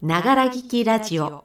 [0.00, 1.24] ながら聞きラジオ。
[1.24, 1.42] おは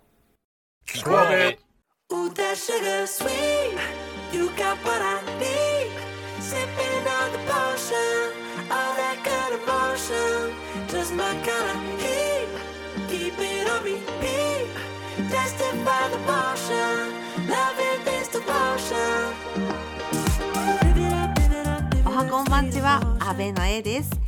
[22.29, 24.22] こんばんちは、阿部の絵です。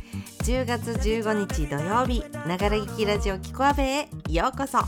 [0.46, 4.78] 10月15日土曜日ながら聞きラジオキコアベへようこそ。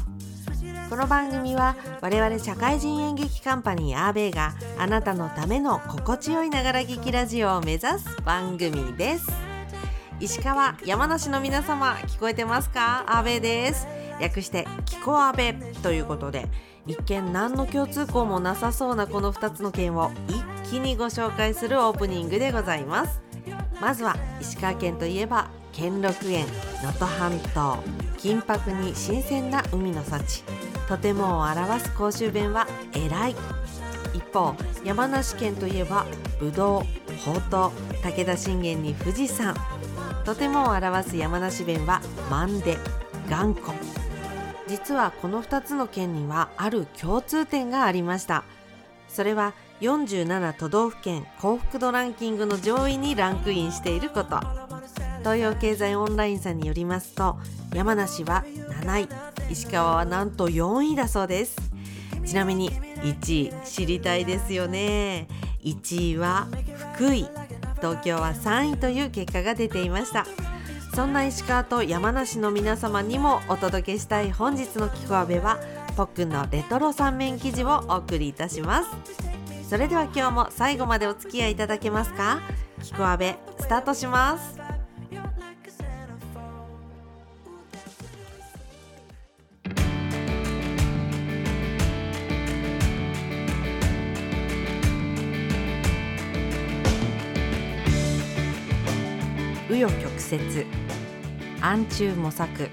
[0.88, 9.32] この番組は我々社会人演劇カンパニーアーベイがあなたのための心地よいながら聞きラジオを目指す番組です。
[10.20, 13.02] 石川山梨の皆様聞こえてますか？
[13.08, 13.88] 阿部です。
[14.20, 16.46] 略してキコアベということで
[16.86, 23.27] 一見何の共通項もなさそうなこの2つの県を一気にご紹介するオープニングでございます。
[23.80, 26.46] まずは石川県といえば兼六園
[26.82, 27.78] 能登半島
[28.16, 30.42] 金箔に新鮮な海の幸
[30.88, 33.36] とてもを表す甲州弁は偉い。
[34.14, 34.54] 一方
[34.84, 36.06] 山梨県といえば
[36.40, 39.54] ぶどうほうとう武田信玄に富士山。
[40.24, 42.78] とてもを表す山梨弁はマンデ
[43.28, 43.74] 頑固。
[44.66, 48.44] 実はこの2つの県にはある共通点がありました。
[49.08, 54.40] それは47都道府県幸福度ランキングの上位にランクインしていること。
[55.20, 57.36] 東洋経済オンラインさんによりますと
[57.74, 58.44] 山梨は
[58.82, 61.56] 7位石川はなんと4位だそうです。
[62.24, 65.28] ちなみに1位知りたいですよね。
[65.64, 66.48] 1位は
[66.94, 67.28] 福井
[67.76, 70.26] 東京は3位という結果が出ていました。
[70.94, 75.58] そんな石川と山梨の皆様にもお届けしたい本日のキコアベは
[75.96, 79.37] ポックンのレトロ三面記事をお送りいたします。
[79.68, 82.40] それでは今日も最後までお付き合いいただけますか？
[82.82, 84.58] キコアベスタートします。
[99.68, 100.66] 紆余曲折
[101.60, 102.70] 暗中模索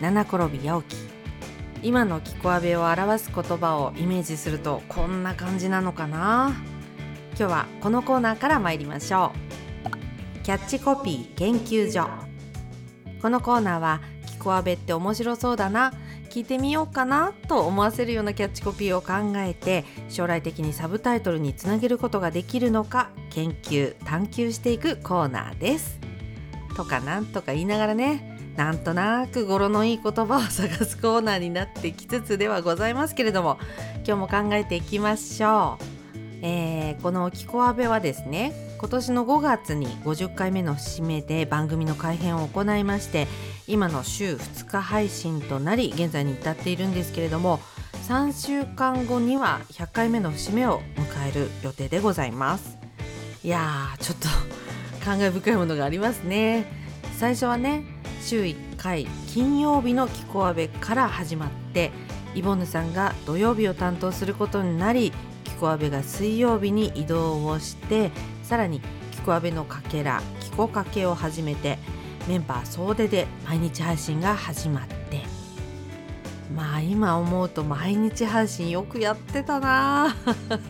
[0.00, 1.05] 七転び八起き。
[1.86, 6.52] 今のキコアベを表す言葉をイメージするとこんな感じなのかな？
[7.38, 9.30] 今日はこのコーナーから参りましょ
[10.40, 10.42] う。
[10.42, 12.08] キャッチコピー研究所。
[13.22, 15.92] このコーナーはキコアベって面白そうだな
[16.28, 26.00] 聞いてみようかなと思わせるようなキャッチコピーを考えて将来的にサブタイトルにつなげることができるのか研究探求していくコーナーです。
[26.76, 33.58] とかなんとか言いながらねなんとなく語呂のいい言葉を探すコーナーになってきつつではございますけれども
[34.06, 35.84] 今日も考えていきましょう、
[36.42, 43.26] えーこの「キコアベ」はですね今年の5月に50回目の節目で番組の改編を行いまして
[43.66, 47.60] 今の週2日配信となり現在に至っているんですけれども
[48.08, 52.78] 3週間後には100回目の節目を迎える予定でございます。
[53.42, 54.28] いやーちょっと
[55.04, 56.66] 感慨深いものがありますね。
[57.18, 57.95] 最初はね
[58.26, 61.92] 週1回金曜日の「キコアベ」から始まって
[62.34, 65.12] イボヌさんが土曜日を担当することになり
[65.44, 68.10] キコアベが水曜日に移動をして
[68.42, 68.80] さらに
[69.12, 71.78] キコアベのかけらキコかけを始めて
[72.26, 74.96] メンバー総出で毎日配信が始まって。
[76.54, 80.14] まあ今思うと毎日配信よくやってたな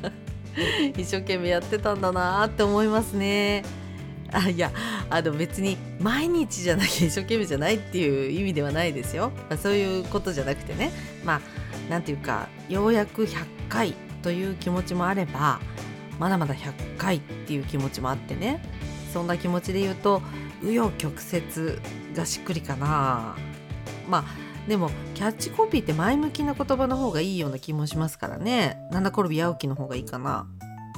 [0.97, 3.63] 一生懸命やってたんだなって思いますね。
[4.37, 4.71] あいや
[5.09, 10.93] あの別に毎日じゃなきゃ一生懸命じゃないっていう意味ではないですよ、まあそういうことじゃなくてね。
[11.25, 11.41] まあ
[11.91, 15.61] なんていうかようやく100回という気持ちもあれば
[16.19, 18.63] まだまだ100回っていう気持ちもあってね。
[19.13, 20.21] そんな気持ちで言うと
[20.63, 21.79] 紆余曲折
[22.15, 23.37] がしっくりかな。
[24.09, 24.25] まあ
[24.69, 28.77] でもキャッチコピーって前向きな言葉の方がいいような気もしますからね。
[28.91, 30.47] 七転び八起きの方がいいかな。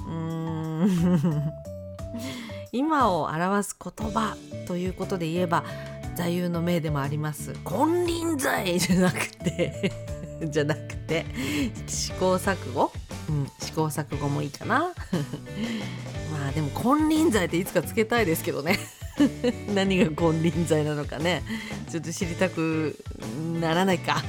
[0.06, 1.52] うーん。
[2.72, 4.36] 今を表す言葉
[4.66, 5.64] ということで言えば
[6.16, 7.52] 座右の銘でもあります。
[7.64, 9.92] 金輪際じゃなくて
[10.42, 11.24] じゃなくて
[11.86, 12.92] 試行錯誤、
[13.28, 14.92] うん、試行錯誤もいいかな。
[16.32, 18.78] まあでも金輪際っていつかつけたいですけどね。
[19.74, 21.42] 何が金輪際なのかね。
[21.88, 22.98] ちょっと知りたく
[23.60, 24.22] ならないか。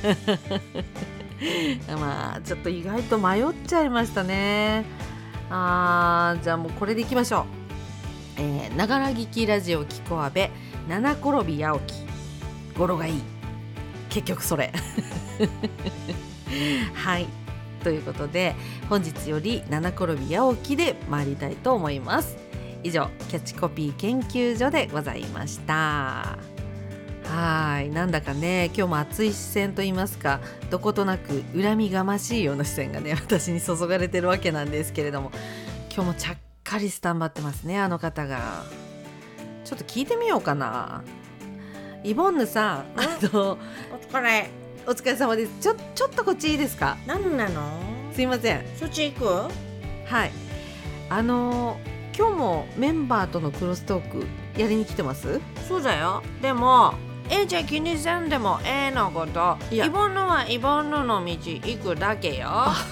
[1.99, 4.85] まあちょっと意外と迷っちゃいましたね。
[5.49, 7.58] あーじゃあもうこれでいきましょう。
[8.39, 10.49] えーながら聞きラジオキコアベ
[10.87, 12.77] 七転び八起き。
[12.77, 13.21] 語呂がいい。
[14.09, 14.71] 結局それ。
[16.95, 17.27] はい。
[17.83, 18.55] ということで
[18.89, 22.37] 本日より七転び八起きで参りたいと思います。
[22.81, 25.73] 以上キャッチコピー研究所でございました。
[25.73, 26.37] は
[27.25, 27.89] はい。
[27.89, 30.39] なんだかね今日も熱い視線と言いますか
[30.69, 35.31] どことなく恨みがましいような視線がね私に注がれてるわけなんですけれども
[35.93, 36.37] 今日もちゃっ
[36.69, 38.63] かりスタンバってますねあの方が。
[39.65, 41.03] ちょっと聞いてみようかな。
[42.03, 43.57] イボンヌさんあのお
[44.07, 44.51] 疲れ。
[44.85, 45.51] お疲れ様です。
[45.59, 46.95] ちょちょっとこっちいいですか？
[47.07, 47.61] 何なの？
[48.13, 48.63] すいません。
[48.77, 49.25] そっち行く？
[50.05, 50.31] はい。
[51.09, 51.79] あの
[52.15, 55.41] 今日もメンバーとのクロストークやりに来てます？
[55.67, 56.21] そうだよ。
[56.39, 56.93] でも
[57.31, 62.49] えじゃあ気にせんでもええのことイボンヌはイボンヌの道行くだけよ。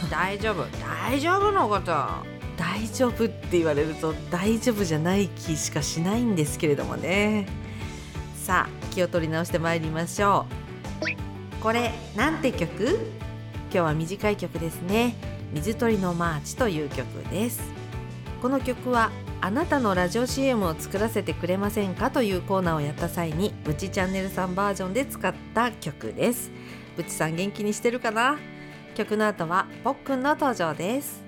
[0.09, 0.65] 大丈夫。
[0.79, 7.47] 大丈夫のこと大丈夫って言われると大丈夫じゃない気しかしないんですけれどもね。
[8.43, 10.45] さあ気を取り直してまいりましょ
[11.59, 11.61] う。
[11.61, 12.99] これなんて曲？
[13.69, 15.15] 今日は短い曲ですね。
[15.53, 17.61] 水鳥のマーチという曲です。
[18.41, 19.11] この曲は
[19.41, 26.49] あなたのラジオ CM を作らせてくれませんかというコーナーをやった際にブチチャンネルさんバージョンで使った曲です。
[26.95, 28.37] ブチさん元気にしてるかな？
[28.95, 31.26] 曲の後はポックンの登場です。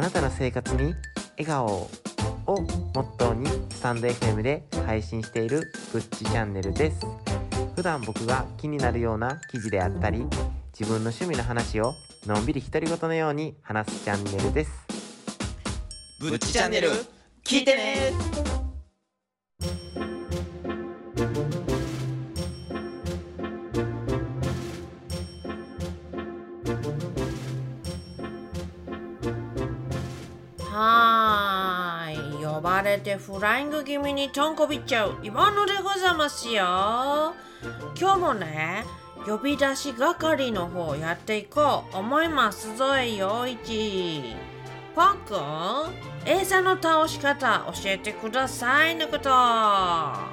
[0.00, 0.94] あなたの生活に
[1.36, 1.90] 笑顔を
[2.46, 2.64] をモ
[2.94, 7.00] ットーにスタンド FM で配信しているぶっちチャンネルです。
[7.76, 10.24] 普段僕が気になるような記事であったり
[10.72, 11.92] 自分の趣味の話を
[12.24, 14.70] のんびり独り言のように話すチャンネルです。
[16.18, 16.88] ぶっちチャンネル
[17.44, 18.69] 聞いてね。
[32.90, 37.34] れてフライング気味にとんこびっちゃうイボンヌでございますよ
[37.98, 38.84] 今日もね
[39.24, 44.34] 呼び出し係の方やっていこう思いますぞえよいち
[44.94, 45.36] ポック
[46.28, 50.28] ンエイサの倒し方教えてくださいのことは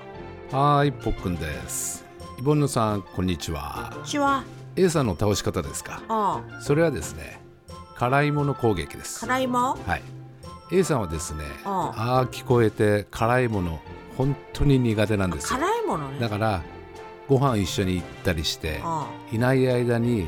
[0.51, 2.06] ーい、ぽっくんです。
[2.39, 3.94] イボンヌさん、こんにちは。
[4.06, 4.45] ちは
[4.75, 6.01] A さんの倒し方ですか？
[6.07, 7.39] あそれはですね、
[7.95, 9.19] 辛いもの攻撃です。
[9.19, 9.77] 辛いも？
[9.86, 10.01] はい。
[10.71, 12.19] A さんはですね、ああ。
[12.21, 13.79] あ、聞こえて辛いもの、
[14.17, 15.59] 本当に苦手なんですよ。
[15.59, 16.19] 辛いものね。
[16.19, 16.63] だから、
[17.27, 20.27] ご飯一緒に行ったりして、あいない間に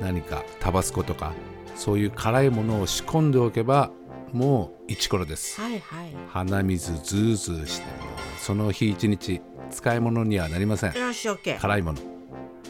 [0.00, 1.32] 何かタバスコとか、
[1.74, 3.90] そういう辛いものを仕込んでおけば、
[4.32, 5.60] もう一コロです。
[5.60, 6.14] はいはい。
[6.28, 7.92] 鼻水ズーズーしても
[8.38, 10.92] その日一日使い物にはなりません。
[10.92, 11.98] 辛いもの。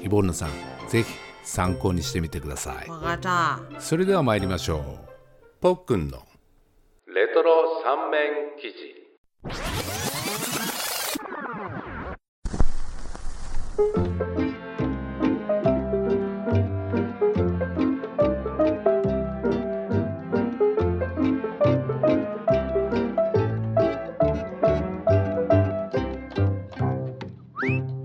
[0.03, 0.51] イボンヌさん
[0.89, 1.13] ぜひ
[1.45, 2.89] 参考にしてみてください。
[2.89, 3.61] わかった。
[3.79, 4.83] それでは参りましょう。
[5.61, 6.23] ポックンのレ
[7.91, 8.21] トロ三面
[8.57, 9.01] 記事。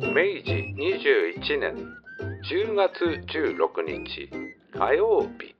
[0.01, 1.75] 明治21年
[2.49, 4.29] 10月16日
[4.73, 5.53] 火曜日。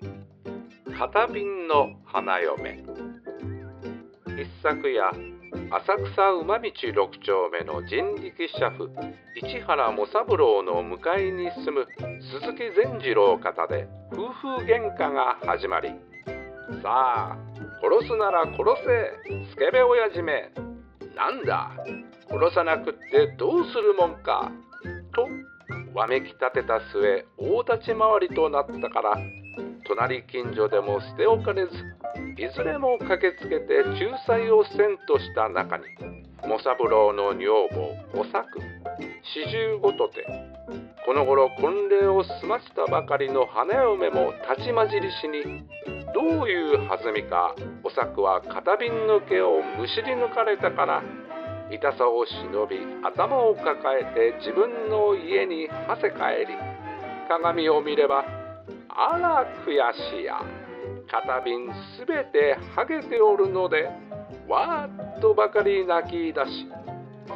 [0.97, 2.55] 片瓶の花嫁。
[4.37, 5.01] 一昨夜
[5.71, 8.89] 浅草馬道六丁目の人力車夫
[9.39, 11.85] 市原茂三郎の向かいに住む
[12.19, 15.89] 鈴木善次郎方で夫婦喧嘩が始まり。
[16.83, 17.37] さあ
[17.81, 20.51] 殺すなら殺せスケベ親父め。
[21.15, 21.71] なんだ
[22.29, 24.51] 殺さなくってどうするもんか。
[25.13, 25.29] と
[25.97, 29.17] わめき立てた末大立ち回りとなったから
[29.87, 31.71] 隣近所でも捨て置かれず
[32.37, 35.85] いずれも駆けつけて仲裁をせんとした中に
[36.43, 38.59] 茂三郎の女房お作
[39.23, 40.27] 四十五とて
[41.05, 45.63] この頃婚礼を済ましたばかりの花嫁も立ち混じりしに
[46.13, 51.03] どういう弾みかお作は片瓶の毛をむしり抜かれたから
[51.71, 56.57] 痛さを忍び頭を抱えて自分の家にはせ帰り
[57.29, 58.25] 鏡を見れば
[58.89, 59.71] あら悔
[60.19, 60.64] しや。
[61.09, 63.89] 片瓶すべて剥げておるので
[64.47, 66.67] わーっとばかり泣き出し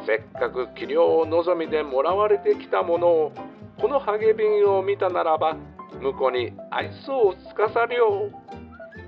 [0.06, 3.32] せっかく器量を望みでもらわれてきたものを
[3.80, 5.56] このハゲ瓶を見たならば
[6.00, 8.32] 向こうに愛想をつかさりょう。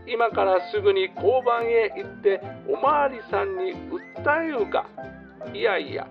[0.07, 4.87] 今からすぐに交番へ行っておまわりさんに訴えるか。
[5.55, 6.07] いやいや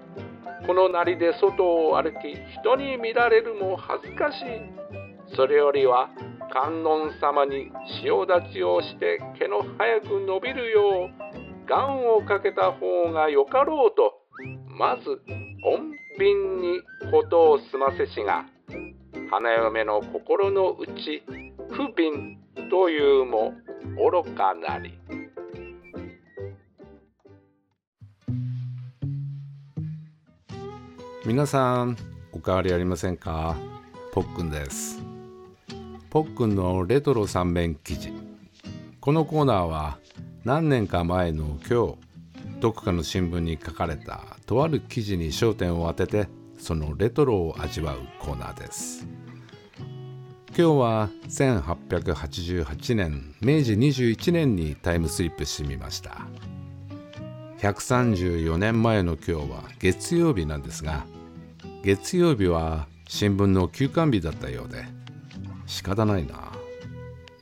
[0.65, 5.35] このなりで外を歩き人に見られるも恥ずかしい。
[5.35, 6.09] それよりは
[6.53, 7.71] 観音様に
[8.03, 14.19] 潮立ちをして毛の早く伸びるよう願をかけた方がよかろうと
[14.67, 15.21] まず
[15.65, 16.81] 穏便に
[17.11, 18.45] 事を済ませしが
[19.29, 21.23] 花嫁の心の内
[21.69, 23.53] 不憫というも
[23.95, 24.99] 愚かなり。
[31.25, 31.95] 皆さん
[32.33, 33.55] おかわりありませんか？
[34.11, 35.10] ポックンです。
[36.11, 38.11] ポックンのレトロ三面記事。
[38.99, 39.97] このコーナーは
[40.43, 46.27] 何年か前の今日どこかの新聞に書かれたとある記事に焦点を当てて
[46.59, 49.07] そのレトロを味わうコーナーです。
[50.49, 56.27] 今日は1888年明治21年にタイムスリップしてみました。
[57.59, 61.05] 134年前の今日は月曜日なんですが
[61.85, 64.83] 月曜日は新聞の休刊日だったようで
[65.71, 66.51] 仕方ないな。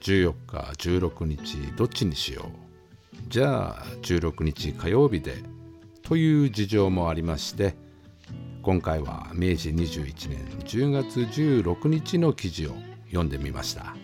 [0.01, 3.17] 14日16日どっちにしよう。
[3.27, 5.43] じゃあ16日火曜日で
[6.03, 7.75] という事情もありまして
[8.61, 12.75] 今回は明治21年10月16日の記事を
[13.07, 13.95] 読んでみました。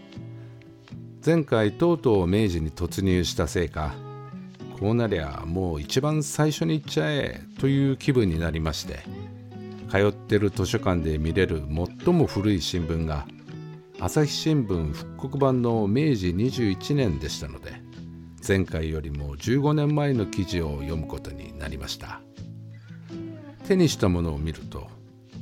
[1.24, 3.94] 前回とうとう明治に突入したせいか
[4.80, 9.00] こうなりゃもう一番最初に行っちゃえという気分になりまして
[9.90, 11.64] 通ってる図書館で見れる
[12.06, 13.26] 最も古い新聞が
[14.00, 17.82] 朝日新聞復刻版の明治21年でしたので
[18.46, 22.22] 前回よりも15年前の記事を読むことになりました。
[23.68, 24.88] 手にしたものを見ると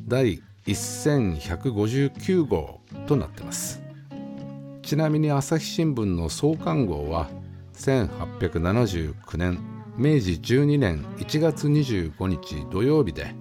[0.07, 3.81] 第1159号となってます。
[4.81, 7.29] ちなみに朝日新聞の創刊号は
[7.73, 9.59] 1879年
[9.97, 13.35] 明治12年1月25日土曜日で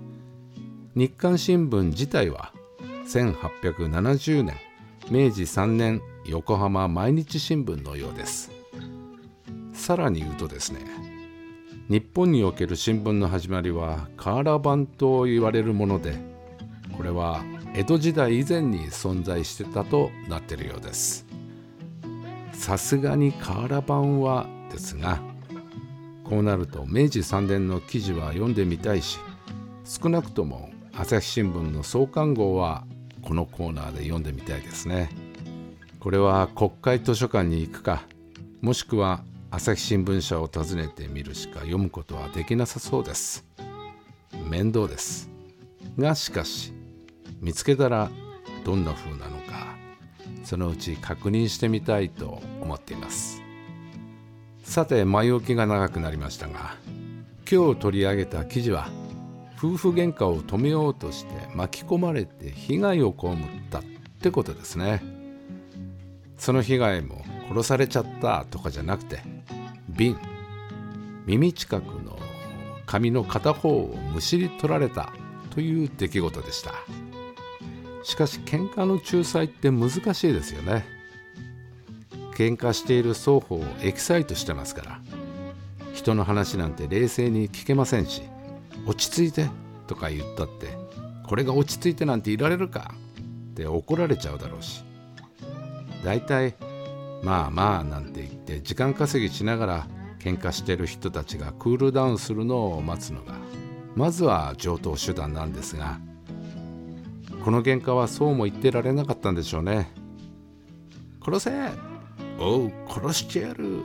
[0.94, 2.52] 日刊新聞自体は
[3.06, 4.56] 1870年
[5.10, 8.50] 明治3年横浜毎日新聞のようです。
[9.72, 10.80] さらに言うとですね
[11.88, 16.16] 日本における新聞の始まりは瓦版と言われるもので
[16.96, 17.42] これは
[17.74, 21.26] 江戸時代以前に存在してたとなっているようです。
[22.52, 25.20] さすがに瓦版はですが
[26.22, 29.18] こうなると明治3年の記事は読んでみたいし
[29.84, 32.84] 少なくとも朝日新聞の創刊号は
[33.22, 35.10] このコーナーで読んでみたいですね。
[36.00, 38.02] これは国会図書館に行くか
[38.60, 43.44] もしくは朝日新聞社を訪ねてみるしか読むことはできなさそうです。
[44.48, 45.30] 面倒です。
[45.98, 46.72] がしかし
[47.40, 48.10] 見つけたら
[48.64, 49.76] どんな風なのか
[50.44, 53.42] そのうち確認してみたいと思っています。
[54.64, 56.76] さて前置きが長くなりましたが
[57.50, 58.88] 今日取り上げた記事は
[59.62, 63.30] 夫婦喧嘩を止めようとして巻き込まれて被害を被っ
[63.70, 63.82] たっ
[64.20, 65.00] てことですね。
[66.36, 69.20] その被害も殺されちゃったとかじゃなくて
[69.88, 70.18] 瓶
[71.26, 72.18] 耳近くの
[72.86, 75.12] 髪の片方をむしり取られた
[75.50, 76.72] という出来事でした。
[78.02, 80.84] しかし喧嘩の仲裁って難しいですよね。
[82.34, 85.00] 喧嘩している双方をエキサイトしてますから
[85.92, 88.22] 人の話なんて冷静に聞けませんし
[88.86, 89.48] 落ち着いて
[89.86, 90.76] とか言ったって
[91.26, 92.92] これが落ち着いてなんていられるか
[93.50, 94.84] って怒られちゃうだろうし。
[96.04, 96.54] だいたい
[97.22, 99.86] まあまあなんて言って時間稼ぎしながら
[100.18, 103.34] 喧嘩してる人たちがクールダウンするのを待つのが
[103.94, 106.00] まずは上等手段なんですが
[107.44, 109.90] この喧嘩はそうも言ってられなかったんでしょうね。
[111.24, 111.50] 殺せ
[112.38, 113.84] おう殺してやるっ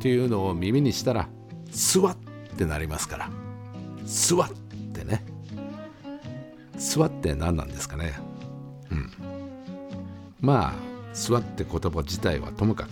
[0.00, 1.28] ていうのを耳にしたら
[1.70, 2.18] スワッっ
[2.56, 3.45] てなりますから。
[4.06, 4.56] スワッっ
[4.92, 5.24] てね。
[6.78, 8.14] スワって何なんですかね。
[8.90, 9.10] うん。
[10.40, 10.74] まあ
[11.12, 12.90] スワって言葉自体はともかく。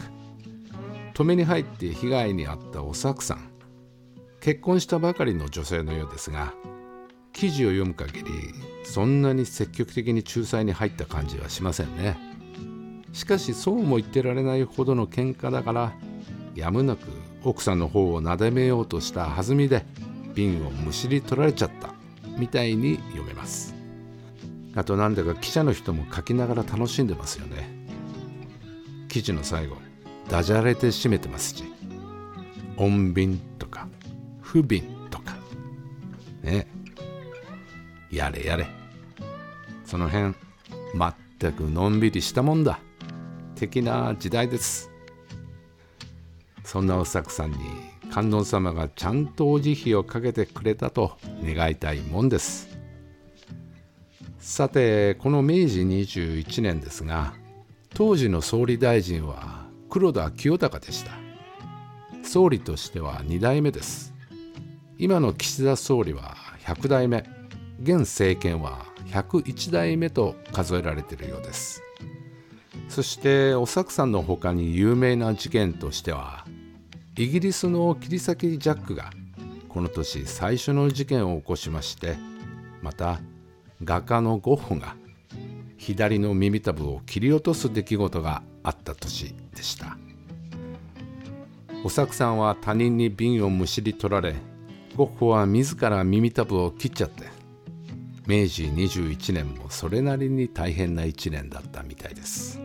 [1.15, 3.55] 止めに入って被害に遭ったおさくさん。
[4.41, 6.53] 結婚したばかりの女性のようですが
[7.33, 8.25] 記事を読む限り
[8.83, 12.19] そんなに積極的に仲裁に入った感じはしませんね。
[13.15, 15.93] しかしそうも言ってられないほどの喧嘩だから
[16.55, 17.09] やむなく
[17.43, 19.87] 奥さんの方をなでめようとした弾みで
[20.35, 21.95] 瓶をむしり取られちゃった
[22.39, 23.75] みたいに読めます。
[24.75, 27.69] あとなんだか記者の人も書きながら楽しんでますよね。
[29.09, 29.77] 記事の最後
[30.29, 31.65] ダジャレで締めてますし。
[32.77, 33.87] 穏便とか
[34.41, 35.37] 不憫とか。
[36.43, 36.67] ね。
[38.11, 38.67] やれやれ。
[39.85, 40.35] その辺
[41.41, 42.81] 全くのんびりしたもんだ。
[43.55, 44.91] 的な時代です。
[46.65, 47.59] そんなおさくさんに
[48.15, 52.69] 観音様がちゃんとお慈悲をかけてくれたと願いたいもんです。
[54.39, 57.35] さてこの明治21年ですが
[57.93, 61.11] 当時の総理大臣は黒田清隆でした。
[62.23, 64.15] 総理としては2代目です。
[64.97, 67.25] 今の岸田総理は100代目。
[67.83, 71.83] 現政権は101代目と数えられているようです。
[72.89, 76.44] そしておさくさんの他に有名な事件としては
[77.17, 79.13] イギリスの切り裂きジャックが
[79.69, 82.17] この年最初の事件を起こしまして
[82.83, 83.21] また
[83.85, 84.97] 画家のゴッホが
[85.77, 89.97] 左の耳たぶを切り落とす出来事があった年でした。
[91.85, 94.35] おさくさんは他人に瓶をむしり取られ
[94.97, 97.27] ゴッホは自ら耳たぶを切っちゃって
[98.27, 102.61] 明治21年もそれなりに大変な1年だったみたいです。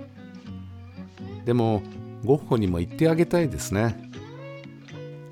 [1.45, 1.83] でも
[2.23, 4.08] ゴッホにも言ってあげたいですね。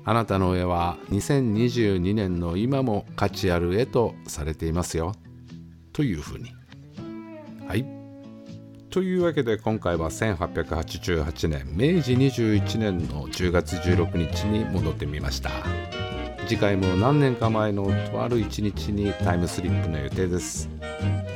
[0.08, 5.14] あなたの絵は2022年の今も価値ある絵とされていますよ。
[5.92, 6.54] というふうに。
[7.66, 7.84] はい。
[8.88, 15.50] というわけで今回は1888年明治21年の10月16日に戻ってみました。
[16.46, 20.70] 次回も何年か前のとある一日にタイムスリップの予定です。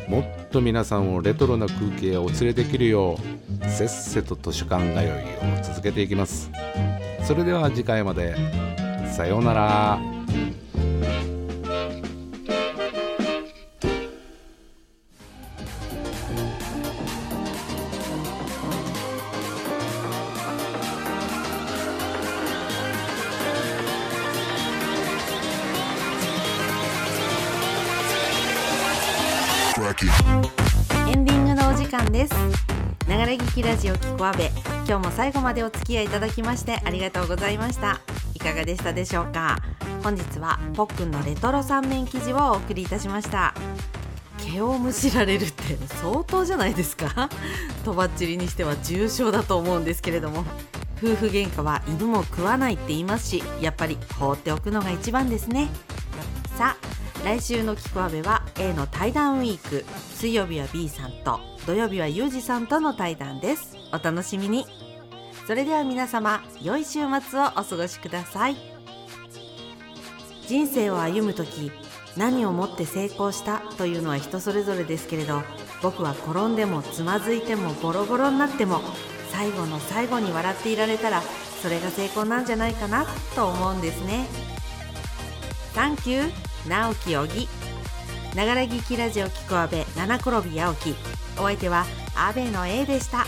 [0.09, 6.51] もっと皆さんをレトロな空気へお連れできるようせっせと図書館通いを続けていきます。
[7.25, 8.37] それでは次回まで。
[9.11, 9.99] さようなら。
[31.09, 32.35] エンディングのお時間です。
[33.09, 34.51] ながら聞きラジオキコアベ
[34.93, 38.01] 今日も最後までお付き合いいただきましてありがとうございました。
[38.35, 39.57] いかがでしたでしょうか？
[40.03, 43.55] 本日はポックンのレトロ三面記事をお送りいたしました。
[44.53, 47.31] 毛をむしられるって相当じゃないですか？
[47.87, 50.45] とばっちりにしては重症だと思うんですけれども。
[50.99, 55.69] 夫婦喧嘩は犬も食わないって言いますしやっぱり放っておくのが一番ですね。
[56.59, 59.87] さあ来週の「キコアベ」は A の対談ウィーク。
[60.17, 63.75] 水曜日は B さんと土曜日はユージさんとの対談です。
[63.93, 64.65] お楽しみに。
[65.47, 68.57] それでは皆様良い週末をお過ごしください。
[70.47, 71.73] 人生を歩む時
[72.17, 75.43] 何をもって成功したというのは人それぞれですけれど
[75.83, 78.81] 僕は転んでもつまずいてもボロボロになっても
[79.31, 81.23] 最後の最後に笑っていられたら
[81.63, 84.27] それが成功なんじゃないかなと思うんですね。
[85.75, 86.25] Thank you.
[86.69, 87.49] 直樹おぎ
[88.37, 90.97] ながら聞きラジオキコアベ七転び八起き。
[91.39, 93.27] お相手は阿部の A でした。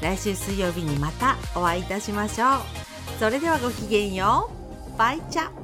[0.00, 2.60] 来週水曜日にまたお会いいたしましょう。
[3.18, 4.50] それではごきげんよ
[4.94, 4.98] う。
[4.98, 5.59] バイチャ。